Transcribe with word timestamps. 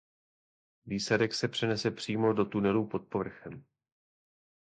Výsadek 0.85 1.33
se 1.33 1.47
přenese 1.47 1.91
přímo 1.91 2.33
do 2.33 2.45
tunelů 2.45 2.87
pod 2.87 3.07
povrchem. 3.07 3.65